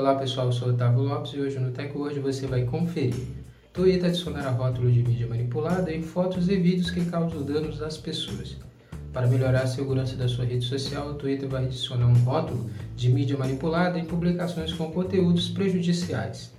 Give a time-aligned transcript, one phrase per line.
[0.00, 3.20] Olá pessoal, eu sou Otávio Lopes e hoje no TechWord você vai conferir.
[3.70, 8.56] Twitter adicionará rótulo de mídia manipulada em fotos e vídeos que causam danos às pessoas.
[9.12, 13.10] Para melhorar a segurança da sua rede social, o Twitter vai adicionar um rótulo de
[13.10, 16.50] mídia manipulada em publicações com conteúdos prejudiciais.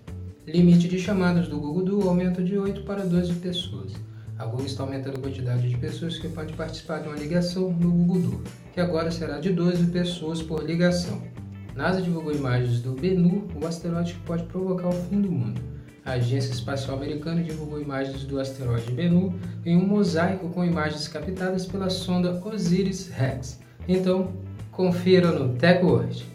[0.46, 3.94] Limite de chamadas do Google Duo aumenta de 8 para 12 pessoas.
[4.38, 7.90] A Google está aumentando a quantidade de pessoas que podem participar de uma ligação no
[7.90, 11.41] Google Duo, que agora será de 12 pessoas por ligação.
[11.76, 15.62] NASA divulgou imagens do Bennu, o asteroide que pode provocar o fim do mundo.
[16.04, 19.34] A Agência Espacial Americana divulgou imagens do asteroide Bennu
[19.66, 23.60] em um mosaico com imagens captadas pela sonda OSIRIS-REx.
[23.88, 24.34] Então,
[24.72, 26.26] confira no TechWord.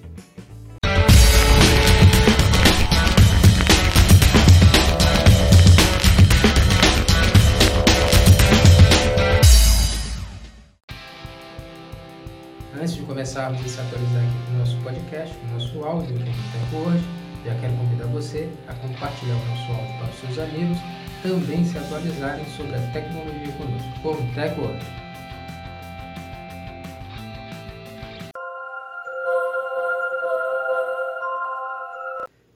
[12.86, 16.52] Antes de começarmos a se atualizar aqui no nosso podcast, no nosso áudio aqui no
[16.52, 17.04] Tempo Hoje,
[17.44, 20.78] já quero convidar você a compartilhar o nosso áudio para os seus amigos,
[21.20, 24.86] também se atualizarem sobre a tecnologia conosco, com o Tech Hoje.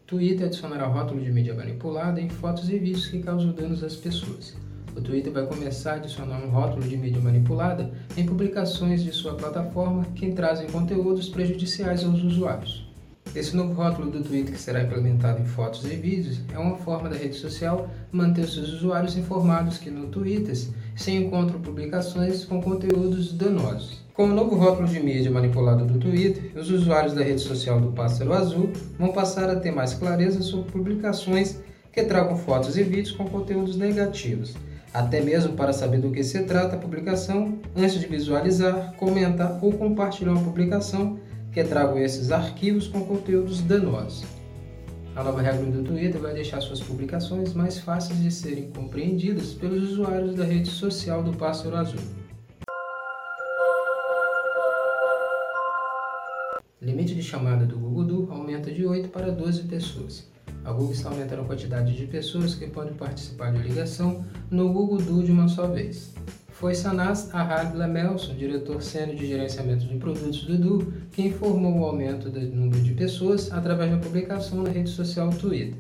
[0.06, 4.56] Twitter adicionará rótulo de mídia manipulada em fotos e vídeos que causam danos às pessoas.
[4.96, 9.34] O Twitter vai começar a adicionar um rótulo de mídia manipulada em publicações de sua
[9.34, 12.90] plataforma que trazem conteúdos prejudiciais aos usuários.
[13.32, 17.08] Esse novo rótulo do Twitter, que será implementado em fotos e vídeos, é uma forma
[17.08, 20.56] da rede social manter seus usuários informados que no Twitter
[20.96, 24.00] se encontram publicações com conteúdos danosos.
[24.12, 27.92] Com o novo rótulo de mídia manipulado do Twitter, os usuários da rede social do
[27.92, 31.60] Pássaro Azul vão passar a ter mais clareza sobre publicações
[31.92, 34.54] que tragam fotos e vídeos com conteúdos negativos
[34.92, 39.72] até mesmo para saber do que se trata a publicação antes de visualizar, comentar ou
[39.72, 41.18] compartilhar uma publicação
[41.52, 44.24] que traga esses arquivos com conteúdos danosos.
[45.14, 49.92] A nova regra do Twitter vai deixar suas publicações mais fáceis de serem compreendidas pelos
[49.92, 52.00] usuários da rede social do Pássaro Azul.
[56.80, 60.30] Limite de chamada do Google Duo aumenta de 8 para 12 pessoas.
[60.70, 64.98] A Google está aumentando a quantidade de pessoas que podem participar de ligação no Google
[64.98, 66.14] Duo de uma só vez.
[66.52, 71.84] Foi Sanas Ahad Lemelson, diretor sênior de gerenciamento de produtos do Duo, que informou o
[71.84, 75.74] aumento do número de pessoas através da publicação na rede social Twitter.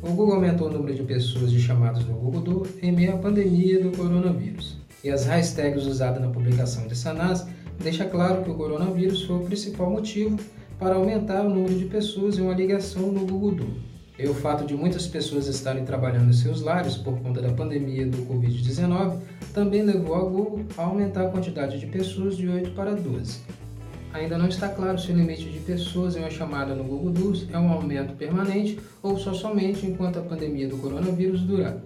[0.00, 3.18] O Google aumentou o número de pessoas de chamadas no Google Duo em meio à
[3.18, 4.78] pandemia do coronavírus.
[5.04, 7.46] E as hashtags usadas na publicação de Sanas
[7.78, 10.38] deixam claro que o coronavírus foi o principal motivo
[10.78, 13.95] para aumentar o número de pessoas em uma ligação no Google Duo.
[14.18, 18.06] E o fato de muitas pessoas estarem trabalhando em seus lares por conta da pandemia
[18.06, 19.18] do Covid-19
[19.52, 23.40] também levou a Google a aumentar a quantidade de pessoas de 8 para 12.
[24.14, 27.46] Ainda não está claro se o limite de pessoas em uma chamada no Google Docs
[27.52, 31.76] é um aumento permanente ou só somente enquanto a pandemia do coronavírus durar.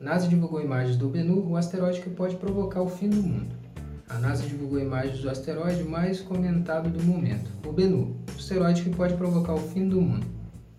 [0.00, 3.69] NASA divulgou imagens do Bennu, o asteroide que pode provocar o fim do mundo.
[4.10, 8.90] A NASA divulgou imagens do asteroide mais comentado do momento, o Bennu, o asteroide que
[8.90, 10.26] pode provocar o fim do mundo.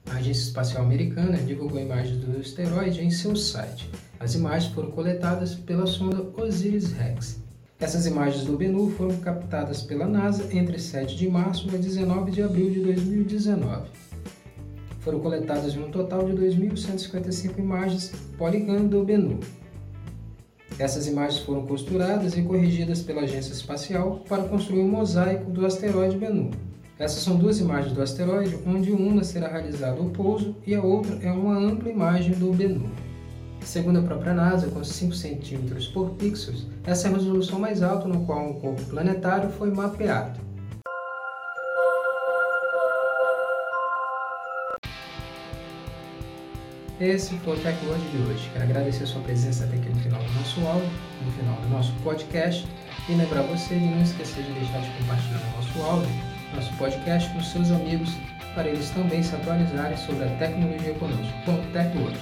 [0.10, 3.90] A Agência Espacial Americana divulgou imagens do asteroide em seu site.
[4.20, 7.42] As imagens foram coletadas pela sonda OSIRIS-REx.
[7.80, 12.44] Essas imagens do Bennu foram captadas pela NASA entre 7 de março e 19 de
[12.44, 13.90] abril de 2019.
[15.00, 19.40] Foram coletadas um total de 2.155 imagens Polygon do Bennu.
[20.82, 26.18] Essas imagens foram costuradas e corrigidas pela agência espacial para construir um mosaico do asteroide
[26.18, 26.50] Bennu.
[26.98, 31.20] Essas são duas imagens do asteroide, onde uma será realizado o pouso e a outra
[31.22, 32.90] é uma ampla imagem do Bennu.
[33.64, 38.08] Segundo a própria NASA, com 5 cm por pixels, essa é a resolução mais alta
[38.08, 40.40] no qual um corpo planetário foi mapeado.
[47.02, 48.48] Esse foi o TechWord de hoje.
[48.54, 50.90] Quero agradecer a sua presença até aqui no final do nosso áudio,
[51.26, 52.68] no final do nosso podcast,
[53.10, 56.10] e lembrar você de não esquecer de deixar de compartilhar o nosso áudio,
[56.54, 58.16] nosso podcast com seus amigos,
[58.54, 62.20] para eles também se atualizarem sobre a tecnologia conosco, com o TechWord.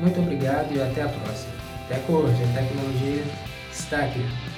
[0.00, 1.52] Muito obrigado e até a próxima.
[1.90, 3.22] TechWord, a tecnologia
[3.70, 4.51] está aqui.